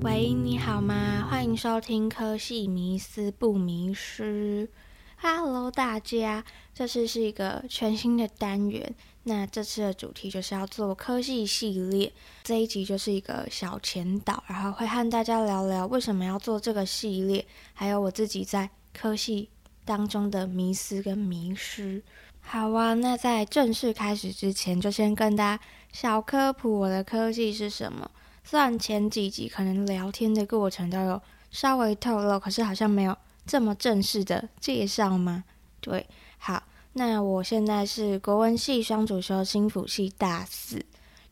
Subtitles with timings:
[0.00, 1.28] 喂，你好吗？
[1.30, 4.68] 欢迎收听科系迷思不迷失。
[5.20, 8.94] Hello，大家，这次是一个全新的单元。
[9.24, 12.12] 那这次的主题就是要做科系系列，
[12.44, 19.50] 这一集就是一个小前导，然后会和大家聊聊为什么要做这个系列，还有我自己在科系
[19.84, 22.00] 当中的迷思跟迷失。
[22.40, 25.62] 好啊，那在正式开始之前，就先跟大家
[25.92, 28.08] 小科普我的科系是什么。
[28.44, 33.14] 虽然前几集可能聊天的过程都有稍微透露，可是好像没有
[33.48, 35.42] 这么正式的介绍吗？
[35.80, 36.06] 对，
[36.38, 36.62] 好。
[36.94, 40.84] 那我现在是国文系双主修心辅系大四，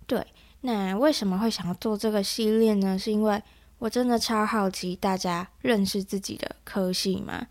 [0.07, 0.25] 对。
[0.61, 2.97] 那为什么会想要做这个系列呢？
[2.97, 3.43] 是因为
[3.79, 7.47] 我真的超好奇大家认识自己的科系吗？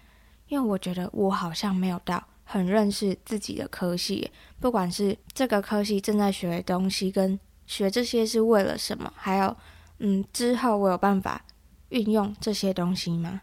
[0.48, 9.58] 因为我觉得我好像没有到很认识自己的科系，不管是这个科系正在学的东西，跟学这些是为了什么，还有
[10.00, 11.44] 嗯之后我有办法
[11.90, 13.42] 运用这些东西吗？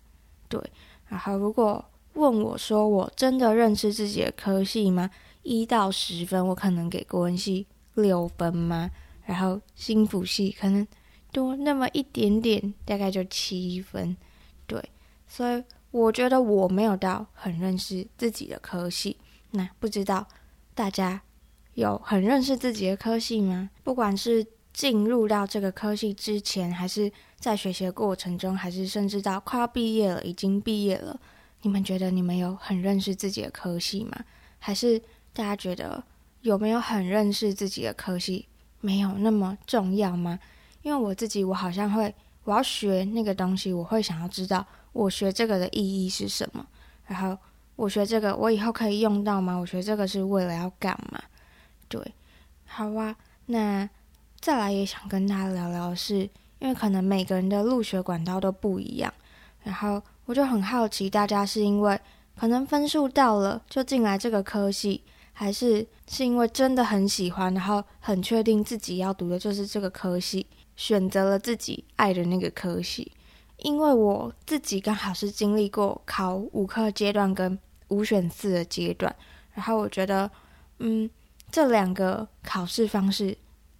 [0.48, 0.58] 对。
[1.12, 5.10] 然后如果问我说：“我真的认识自己的科系吗？
[5.42, 8.90] 一到十分，我可能给国文系六分吗？
[9.26, 10.86] 然后心辅系可能
[11.30, 14.16] 多那么一点点，大概就七分。
[14.66, 14.82] 对，
[15.28, 19.18] 所以我觉得我没有到很认识自己的科系。
[19.50, 20.26] 那不知道
[20.74, 21.20] 大家
[21.74, 23.68] 有很认识自己的科系吗？
[23.84, 27.12] 不管是进入到这个科系之前，还是
[27.42, 31.18] 在学习的过程中，还是甚至到快要毕业了，已经毕业了。”
[31.62, 34.24] 你们觉得你们有很认识自己的科系吗？
[34.58, 35.00] 还是
[35.32, 36.02] 大家觉得
[36.40, 38.46] 有没有很认识自己的科系
[38.80, 40.38] 没有那么重要吗？
[40.82, 42.12] 因为我自己，我好像会，
[42.44, 46.66] 我要学那个东西，我会想要知道我学这个的意义是什么。
[47.06, 47.38] 然后
[47.76, 49.56] 我学这个，我以后可以用到吗？
[49.56, 51.22] 我学这个是为了要干嘛？
[51.88, 52.00] 对，
[52.64, 53.14] 好啊。
[53.46, 53.88] 那
[54.40, 56.28] 再来也想跟大家聊聊是，
[56.62, 59.12] 因为可能每个人的入学管道都不一样，
[59.64, 60.00] 然后。
[60.24, 62.00] 我就很好奇，大家是因为
[62.38, 65.02] 可能分数到了就进来这个科系，
[65.32, 70.46] 还是是因为真的很喜欢，然后很确定自己要读的就是这个科系，
[70.76, 73.10] 选择了自己爱的那个科系？
[73.58, 77.58] 因为我自己刚好是经历过考五科阶段跟
[77.88, 79.12] 五选四的阶段，
[79.54, 80.30] 然后我觉得，
[80.78, 81.10] 嗯，
[81.50, 83.36] 这两个考试方式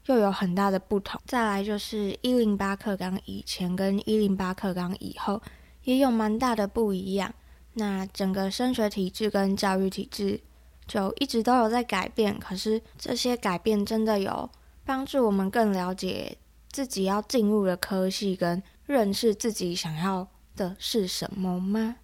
[0.07, 1.21] 又有很大的不同。
[1.27, 5.41] 再来就是一零八课纲以前跟一零八课纲以后。
[5.85, 7.35] 也有蛮大的不一样。
[7.73, 10.41] 那整个升学体制跟教育体制
[10.87, 14.49] 就一直都有在改变，可是这些改变真的有
[14.85, 16.39] 帮助我们更了解
[16.71, 20.25] 自己要进入的科系，跟认识自己想要
[20.55, 21.97] 的是什么吗？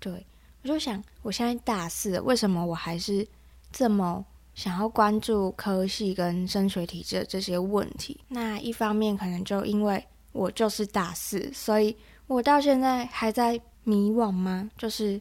[0.00, 0.26] 对，
[0.62, 3.28] 我就想，我现在大四，为什么我还是
[3.70, 4.24] 这么
[4.58, 8.18] 想要关注科系跟升学体制这些问题？
[8.26, 11.96] 那一方面可能就因为我就是大四，所以。
[12.26, 14.68] 我到现在还在迷惘吗？
[14.76, 15.18] 就是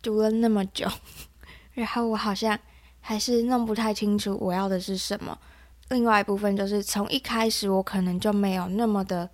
[0.00, 0.88] 读了那么久，
[1.74, 2.58] 然后我好像
[2.98, 5.36] 还是弄不太清楚我要的是什么。
[5.90, 9.28] 另外一部分就是从一开始我可能就没有那么的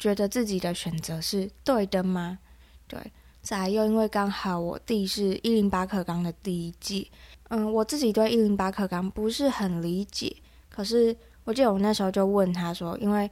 [0.00, 2.40] 觉得自己的选择是对的吗？
[2.88, 2.98] 对，
[3.40, 7.06] 再来又因为刚好我弟是一零八课纲的第一届，
[7.54, 10.34] 嗯，我自己对一零八课纲不是很理解。
[10.70, 11.14] 可是
[11.44, 13.30] 我记得我那时候就问他说，因为。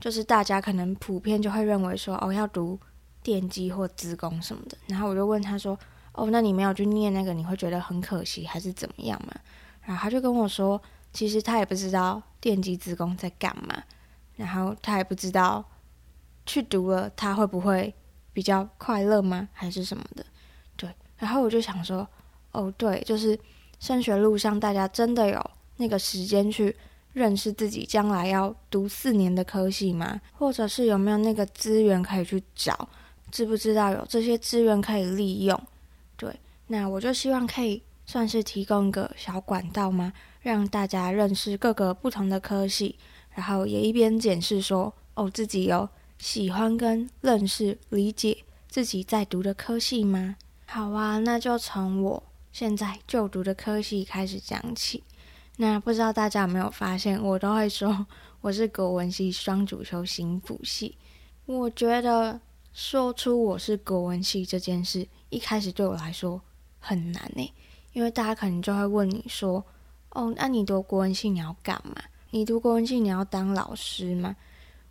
[0.00, 2.76] 就是大家可能普遍就会认为说，哦，要读
[3.22, 4.76] 电机或资工什么的。
[4.88, 5.78] 然后我就问他说，
[6.10, 9.32] 哦，那你没有去念那个，你会觉得很可惜还是怎么样嘛？
[9.82, 13.80] 然后他就跟我说，其实他也不知道电机资工在干嘛，
[14.34, 15.64] 然后他也不知道
[16.44, 17.94] 去读了他会不会
[18.32, 19.48] 比较快乐吗？
[19.52, 20.26] 还是什么的？
[20.74, 20.92] 对。
[21.16, 22.04] 然后我就想说，
[22.50, 23.38] 哦，对，就是
[23.82, 26.74] 升学路上大家真的有那个时间去。
[27.14, 30.18] 认识自己将来要读四年的科系吗？
[30.32, 32.88] 或者是有没有那个资源可以去找？
[33.30, 35.62] 知不知道有这些资源可以利用？
[36.16, 36.34] 对，
[36.68, 40.10] 那我就希望可以算是提供一个小管道吗？
[40.40, 42.96] 让大家认识各个不同的科系，
[43.34, 45.86] 然后也一边检视说，哦，自己有
[46.16, 48.38] 喜欢跟认识、理解
[48.70, 50.36] 自己在读的科系吗？
[50.64, 55.02] 好啊，那就从我现在就读的科系开始讲起。
[55.56, 58.06] 那不知道大家有没有发现，我都会说
[58.40, 60.96] 我是国文系双主修心辅系。
[61.46, 62.40] 我觉得
[62.72, 66.40] 说出我是国文系这件事，一开始对我来说
[66.78, 67.52] 很难呢，
[67.92, 69.64] 因为大家可能就会问你说
[70.10, 71.94] ：“哦，那你读国文系你要干嘛？
[72.30, 74.36] 你读国文系你要当老师吗？”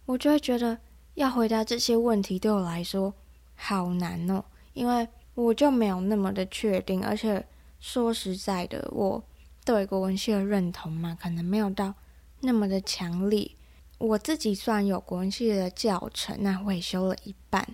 [0.06, 0.78] 我就会觉得
[1.14, 3.14] 要回答这些问题对我来说
[3.56, 4.44] 好难哦，
[4.74, 7.44] 因为我就没有那么的确定，而且
[7.82, 9.22] 说实在的，我
[9.66, 11.94] 对国文系的认同嘛，可能没有到
[12.40, 13.52] 那么的强烈。
[13.98, 17.68] 我自己虽然有国文系的教程，那我也修了一半，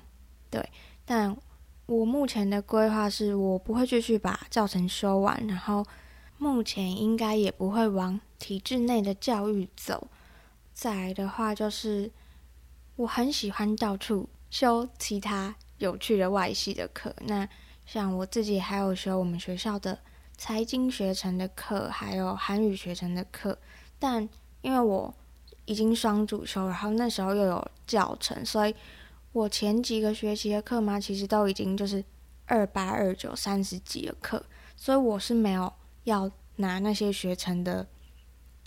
[0.50, 0.68] 对，
[1.06, 1.38] 但
[1.86, 5.86] 我目前的规划是我不会继续把教程修完，然后
[6.38, 10.07] 目前应该也不会往体制内的教育走。
[10.74, 12.12] 再来的话，就是
[12.98, 17.15] 我很喜欢到处修其他有趣的外系的课。
[17.21, 17.48] 那
[17.88, 19.98] 像我自己还有修我们学校的
[20.38, 23.57] 财经学程的课，还有韩语学程的课，
[23.98, 24.28] 但
[24.62, 25.12] 因为我
[25.63, 28.75] 已经双主修，然后那时候又有教程，所以
[29.31, 32.04] 我前几个学期的课嘛，其实都已经就是
[32.45, 34.45] 二八二九三十几的课，
[34.75, 35.72] 所以我是没有
[36.04, 37.88] 要拿那些学程的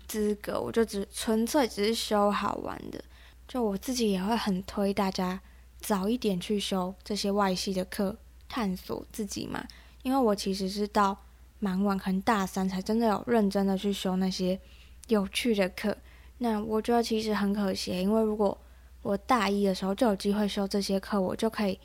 [0.09, 2.99] 资格，我就只纯粹只是修好玩的。
[3.47, 5.41] 就我自己也会很推大家
[5.79, 8.17] 早一点去修这些外系的课，
[8.51, 9.65] 探索自己嘛。
[10.03, 11.17] 因为我其实是到
[11.59, 14.61] 蛮晚，可能大三才真的有认真的去修那些
[15.09, 15.97] 有趣的课。
[16.39, 18.59] 那我觉得其实很可惜，因为如果
[19.03, 21.79] 我大一的时候就有机会修这些课，我就可以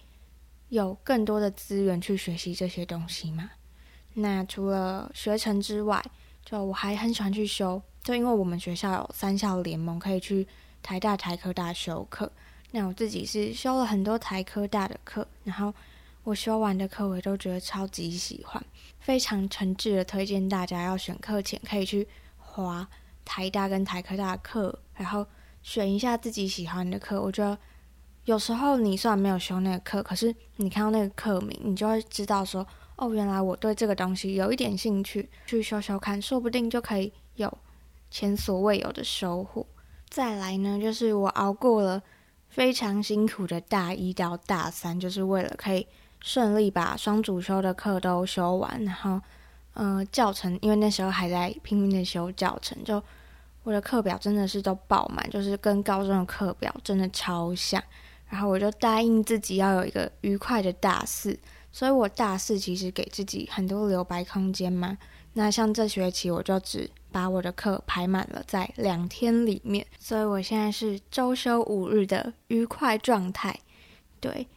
[0.70, 3.52] 有更多的资源去学习这些东西嘛。
[4.14, 6.02] 那除了学程之外，
[6.46, 10.48] 就我还很喜欢去修，就因为我们学校有三校联盟，可以去
[10.82, 12.32] 台大、台科大修课。
[12.72, 15.74] 那我自己是修了很多台科大的课，然后
[16.26, 18.62] 我修完的课我都觉得超级喜欢，
[19.00, 22.08] 非常诚挚的推荐大家要选课前可以去
[22.38, 22.88] 划。
[23.24, 25.26] 台大跟台科大课，然后
[25.64, 27.20] 选一下自己喜欢的课。
[27.20, 27.58] 我觉得
[28.26, 32.66] 有时候你虽然没有修那个课，可是你看到那个课名，你就会知道说，
[32.98, 37.52] 哦，原来我对这个东西有一点兴趣，去修修看，说不定就可以有
[38.12, 39.66] 前所未有的收获。
[40.08, 42.04] 再来呢，就是我熬过了
[42.48, 45.88] 非常辛苦的大一到大三，就是为了可以
[46.26, 49.22] 顺利把双主修的课都修完，然后。
[49.78, 53.04] 呃，教程，因为那时候还在拼命的修教程，就
[53.62, 57.84] 我的课表真的是都爆满，就是跟高中的课表真的超像。
[58.30, 61.38] 然后我就答应自己要有一个愉快的大四，
[61.74, 64.98] 所以我大四其实给自己很多留白空间嘛。
[65.34, 73.60] 那像这学期我就只把我的课排满了在两天里面，所以我现在是周休五日的愉快状态。
[74.22, 74.48] 对，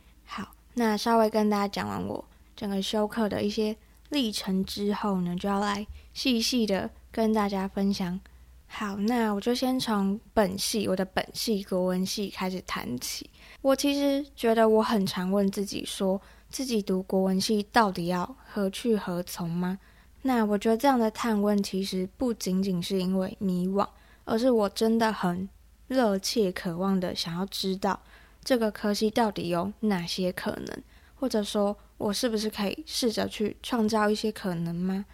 [0.78, 2.24] 那稍微跟大家讲完我
[2.56, 3.76] 整个修课的一些。
[4.10, 8.18] 历程之后呢，就要来细细的跟大家分享。
[8.66, 13.28] 好，那我就先从本系，我的本系国文系开始谈起。
[13.60, 19.78] 我其实觉得我很常问自己说，自己读国文系到底要何去何从吗？
[20.22, 23.86] 那我觉得这样的探问其实不仅仅是因为迷惘，
[24.24, 25.46] 而是我真的很
[25.86, 28.00] 热切渴望的想要知道
[28.42, 30.82] 这个科系到底有哪些可能，
[31.14, 31.76] 或者说。
[31.98, 35.04] 我是不是可以试着去创造一些可能吗？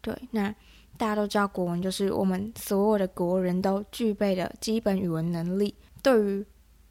[0.00, 0.52] 对，那
[0.96, 5.72] 大家都知道国文就是我们所有的国人都具备的基本语文能力。
[6.02, 6.44] 对于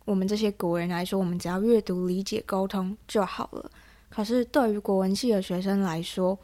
[0.05, 3.69] 我们这些国人来说，我们只要阅读、理解、沟通就好了。
[4.07, 6.39] 可是对于国文系的学生来说，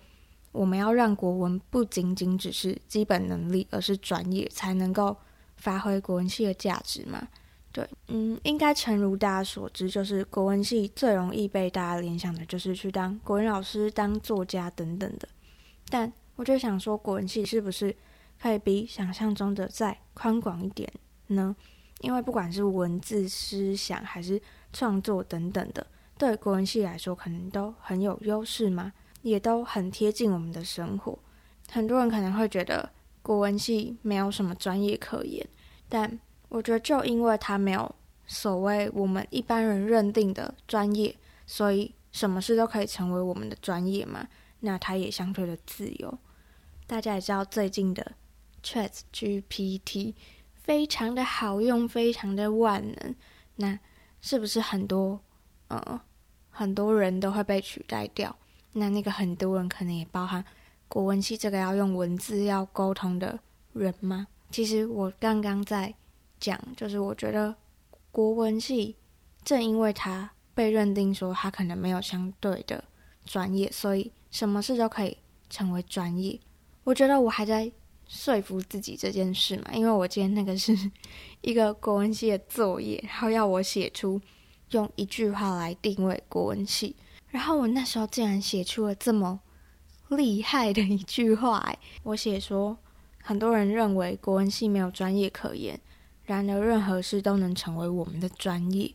[0.51, 5.15] 我们要让国文不仅仅只是基本能力，而是专业，才能够
[5.55, 7.25] 发挥国文系的价值嘛。
[7.77, 15.29] 对，嗯，应该诚如大家所知，就是国文系最容易被大家联想的，就是去当国文老师、当作家等等的。
[15.87, 17.95] 但我就想说，国文系是不是
[18.41, 20.91] 可以比想象中的再宽广一点
[21.27, 21.55] 呢？
[22.01, 24.41] 因为不管是文字、思想还是
[24.73, 25.85] 创作等等的，
[26.17, 28.91] 对国文系来说，可能都很有优势嘛，
[29.21, 31.19] 也都很贴近我们的生活。
[31.69, 32.89] 很多人可能会觉得
[33.21, 35.47] 国文系没有什么专业可言，
[35.87, 36.19] 但
[36.49, 37.93] 我觉得，就因为他没有
[38.25, 44.27] 所谓我们一般人认定的专业，所以什么事都可以成为我们的专业嘛。
[44.61, 46.17] 那他也相对的自由。
[46.87, 48.13] 大家也知道，最近的
[48.63, 50.13] ChatGPT
[50.53, 53.15] 非常的好用，非常的万能。
[53.57, 53.77] 那
[54.21, 55.19] 是不是很多
[55.67, 55.99] 呃
[56.49, 58.35] 很多人都会被取代掉？
[58.71, 60.43] 那那个很多人可能也包含
[60.87, 63.37] 国文系这个要用文字要沟通的
[63.73, 64.27] 人吗？
[64.49, 65.93] 其实我刚刚在。
[66.39, 67.55] 讲就是，我觉得
[68.11, 68.95] 国文系
[69.43, 72.83] 正因为他被认定说他可能没有相对的
[73.25, 75.17] 专业，所以什么事都可以
[75.49, 76.39] 成为专业。
[76.83, 77.71] 我觉得我还在
[78.07, 80.75] 说服自己这件事嘛，因为我今天那个是
[81.41, 84.19] 一个国文系的作业，然后要我写出
[84.71, 86.95] 用一句话来定位国文系，
[87.29, 89.39] 然后我那时候竟然写出了这么
[90.09, 92.77] 厉害的一句话，我写说
[93.21, 95.79] 很多人认为国文系没有专业可言。
[96.27, 98.93] 然而，任何事都能成为我们的专业。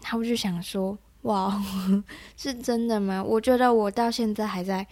[0.00, 1.62] 然后我就想说，哇，
[2.38, 3.22] 是真的吗？
[3.22, 4.86] 我觉得我到现在还在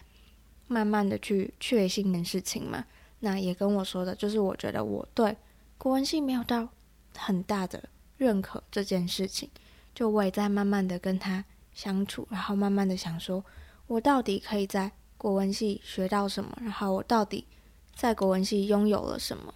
[0.66, 2.84] 慢慢的去确信的事情嘛。
[3.20, 5.36] 那也跟我说的，就是我觉得我对
[5.78, 6.68] 国文系没有到
[7.16, 9.48] 很大的认可这件事情。
[9.94, 13.44] 就我也在慢慢的跟他相处，然后慢慢的想说，
[13.86, 16.56] 我到底可以在国文系学到什么？
[16.60, 17.46] 然后我到底
[17.94, 19.54] 在国文系拥有了什么？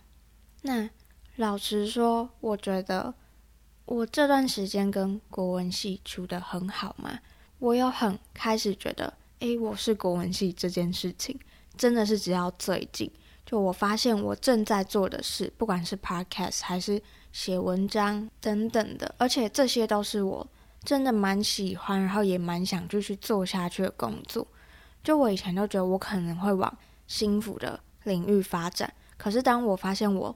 [0.63, 0.89] 那
[1.37, 3.15] 老实说，我觉得。
[3.87, 7.19] 我这段时间跟国文系处的很好嘛，
[7.59, 11.39] 我有很开始觉得，诶，我是国文系这件事情，
[11.77, 13.11] 真的是只要最近，
[13.45, 16.99] 就我发现我正在做的事，不管是 podcast 还是
[17.31, 20.47] 写文章等等的，而且这些都是我
[20.83, 24.47] 真的蛮喜欢，然后也蛮想继续做下去的工作。
[25.03, 26.75] 就我以前都觉得我可能会往
[27.07, 30.35] 心辅的领域发展，可是当我发现我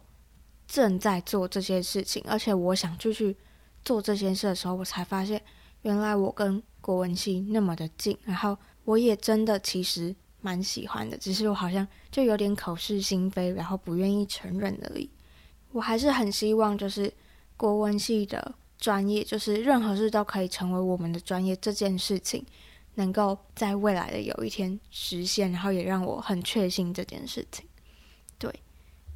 [0.68, 3.34] 正在做这些事情，而且我想继续
[3.82, 5.42] 做这件事的时候，我才发现
[5.82, 15.08] 原来我跟国文系那么的近，然后我也真的其实蛮喜欢的，只是我好像就有点口是心非，然后不愿意承认而已。
[15.72, 17.10] 我还是很希望，就是
[17.56, 22.44] 国文系的专业，就是任何事都可以成为我们的专业这件事情，
[22.96, 27.66] 能够在未来的有一天实现，然后也让我很确信这件事情。
[28.38, 28.54] 对，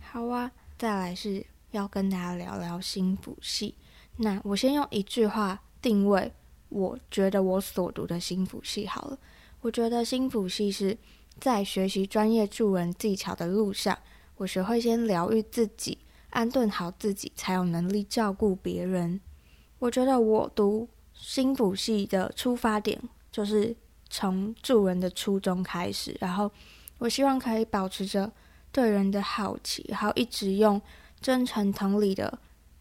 [0.01, 0.51] 好啊。
[0.83, 3.77] 再来是要跟大家聊聊心辅系。
[4.17, 6.33] 那我先用一句话定位，
[6.71, 9.17] 我觉得我所读的心辅系好了。
[9.61, 10.99] 我觉得心辅系是
[11.39, 13.97] 在学习专业助人技巧的路上，
[14.39, 15.99] 我学会先疗愈自己，
[16.31, 19.21] 安顿好自己，才有能力照顾别人。
[19.79, 23.77] 我觉得我读心辅系的出发点就是
[24.11, 26.51] 从助人的初衷开始，然后
[26.99, 28.33] 我希望可以保持着。
[28.73, 30.81] 对人的好奇，然后一直用
[31.21, 32.39] 真诚同理的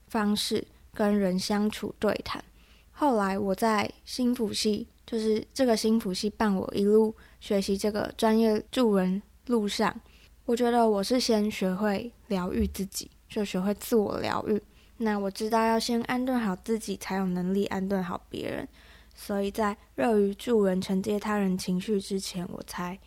[0.07, 2.43] 方式跟人相处对谈。
[2.91, 9.99] 后来我在心辅系，就是这个心辅系伴我一路学习这个专业助人路上，
[10.45, 14.61] 我觉得我是先学会疗愈自己，就学会自我疗愈。
[14.97, 18.67] 那我知道要先安顿好自己，才有能力安顿好别人。
[19.15, 22.97] 所以在乐于助人、承接他人情绪之前，我才。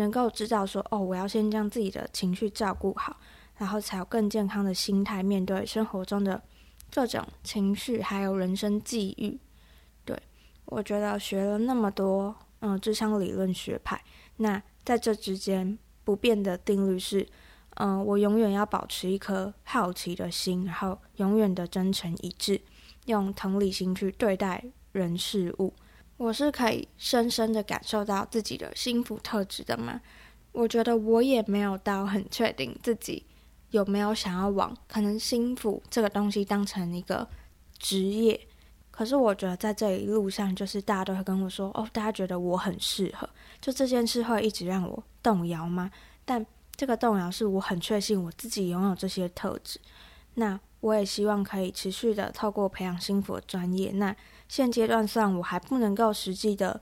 [0.00, 3.16] 能够知道说哦，我要先将自己的情绪照顾好，
[3.58, 6.42] 然后才有更健康的心态面对生活中的
[6.90, 9.38] 各种情绪，还有人生际遇。
[10.04, 10.18] 对，
[10.64, 14.02] 我觉得学了那么多嗯，智商理论学派，
[14.38, 17.26] 那在这之间不变的定律是，
[17.76, 22.60] 嗯，我永远要保持一颗好奇的心，然后永远的真诚一致，
[23.06, 25.72] 用同理心去对待人事物。
[26.20, 29.98] 我是可以深深的感受到自己的心腹特质的吗？
[30.52, 33.24] 我觉得我也没有到很确定自己
[33.70, 37.26] 有没有想要往可能心腹这个东西当成一个
[37.78, 38.38] 职业。
[38.90, 43.26] 可是我觉得在这一路上，就是大家都会跟我说，哦，大家觉得我很适合，
[43.58, 45.90] 就这件事会一直让我动摇吗？
[46.26, 46.44] 但
[46.76, 49.80] 这个动摇是我很确信我自己拥有这些特质。
[50.34, 53.92] 那我也希望可以持续的透过培养心佛的专业。
[53.92, 54.14] 那
[54.48, 56.80] 现阶段虽然我还不能够实际的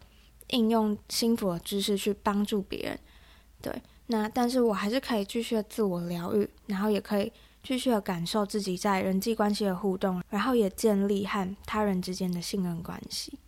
[0.49, 2.99] 应用心佛的知识去帮助别人，
[3.61, 7.31] 对，那但是我还是可以继续的自我疗愈，然后也可以
[7.63, 13.39] 继续的感受自己在人际关系的互动，然后也建立和他人之间的信任关系。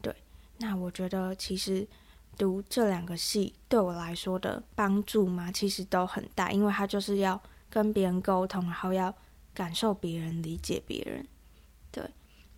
[0.00, 0.14] 对，
[0.58, 1.84] 那我觉得其实
[2.38, 9.12] 读这两个系对我来说的帮助嘛，其实都很大，因为他就是要跟别人沟通，然后要
[9.56, 11.26] 感受别人、理解别人。
[11.90, 12.04] 对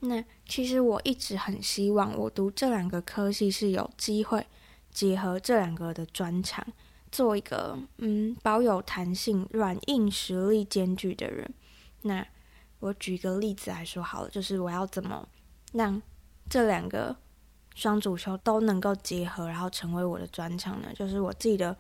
[0.01, 4.45] 那其实我一直很希望，我读这两个科系是有机会
[4.91, 6.67] 结合这两个的专长，
[7.13, 11.49] 做一个嗯保有弹性、软硬实力兼具的人。
[12.03, 12.27] 那
[12.81, 15.29] 我举个例子来说好了，就是我要怎么
[15.73, 16.03] 让
[16.51, 17.15] 这两个
[17.75, 20.89] 双主修都能够结合，然后成为我的专长呢？
[20.95, 21.77] 就是我记得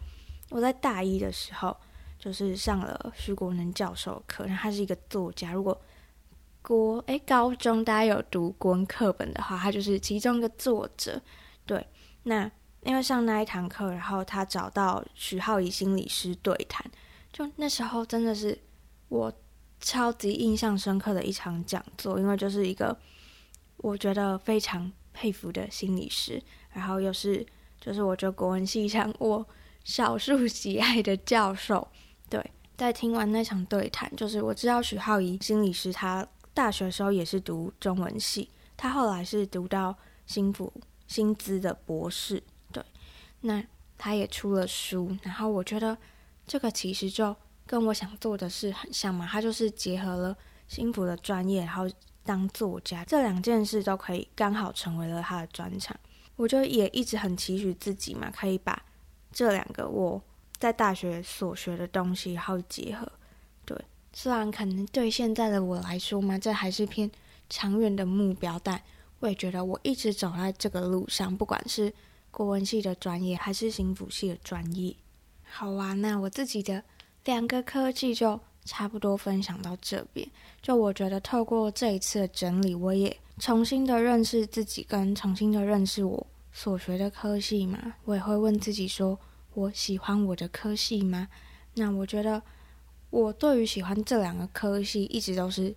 [0.50, 1.76] 我在大一的时候，
[2.18, 5.80] 就是上了徐国能教授课，然后他是一个作家，如果
[6.60, 11.22] 国诶，高中大家有读国文课本的话，他就是其中一个作者。
[11.64, 11.86] 对，
[12.24, 12.50] 那
[12.82, 16.84] 因为上那一堂课，然后他找到徐浩怡心理师对谈，
[17.32, 18.58] 就那时候真的是
[19.08, 19.32] 我
[19.80, 22.94] 超级印象深刻的一场讲座，因为就是一个
[23.78, 27.46] 我觉得非常佩服的心理师，然后又是
[27.80, 29.46] 就是我觉得国文系上我
[29.84, 31.86] 少数喜爱的教授。
[32.78, 36.26] 在听完那场对谈，就是我知道许浩怡心理师他。
[36.54, 40.72] 大学时候也是读中文系，他后来是读到心福
[41.06, 42.42] 心资的博士，
[42.72, 42.82] 对，
[43.42, 43.62] 那
[43.96, 45.96] 他也出了书，然后我觉得
[46.48, 51.88] 这个其实就跟我想做的事很像嘛，他就是结合了心福的专业，然后
[52.24, 55.96] 当作家，这两件事都可以刚好成为了他的专长。
[56.34, 58.84] 我就也一直很期许自己嘛，可以把
[59.30, 60.20] 这两个我
[60.58, 63.10] 在大学所学的东西好结合。
[63.64, 63.76] 对，
[64.12, 67.10] 虽然可能对现在的我来说嘛，这还是偏
[67.48, 68.80] 长远的目标，但
[69.20, 71.92] 我也觉得我一直走在这个路上，不管是
[72.30, 74.94] 国文系的专业还是心辅系的专业。
[75.44, 76.82] 好啊，那我自己的
[77.24, 80.28] 两个科技就差不多分享到这边。
[80.60, 87.94] 就我觉得透过这一次的整理，我也重新的认识自己，跟重新的认识我所学的科系嘛。
[88.04, 89.18] 我也会问自己说，
[89.54, 91.28] 我喜欢我的科系吗？
[91.74, 92.42] 那我觉得
[93.10, 95.74] 我对于喜欢这两个科系，一直都是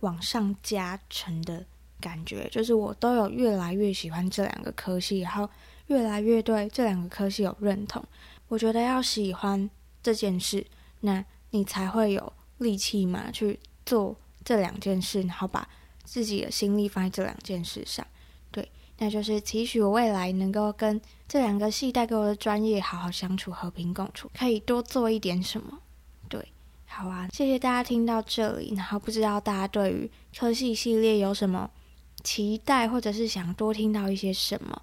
[0.00, 1.64] 往上加成的
[2.00, 5.48] 感觉，就是我都有越来越喜欢这两个科系，然后
[5.86, 8.04] 越来越对这两个科系有认同。
[8.48, 9.70] 我觉得要喜欢
[10.02, 10.66] 这件事，
[11.00, 15.68] 那你才会有力气嘛，去做这两件事，然后把
[16.04, 18.06] 自己的心力放在这两件事上。
[18.50, 18.68] 对，
[19.02, 25.76] 那就是期许我未来能够跟这两个系带给我的专业好好相处，和平共处，可以多做一点什么。
[26.28, 26.40] 对，
[26.86, 28.72] 好啊，谢谢大家听到这里。
[28.76, 31.68] 然后不知道大家对于科系系列有什么
[32.22, 34.80] 期待，或者是想多听到一些什么？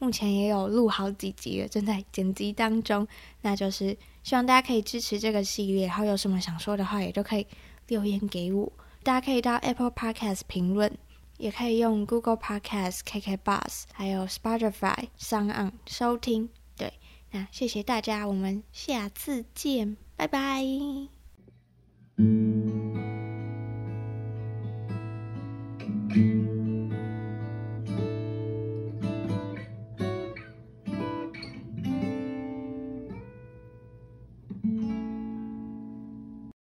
[0.00, 3.06] 目前也有录好几集了，正在剪辑当中。
[3.42, 7.46] 那就是希望大家可以支持这个系列，然后有什么想说的话，也都可以
[7.86, 8.72] 留言给我。
[9.04, 10.92] 大家可以到 Apple Podcast 评论，
[11.40, 16.92] 也可以用 google podcast kkbus 还有 spotify sang on 收听对
[17.30, 20.62] 那谢谢大家我们下次见拜拜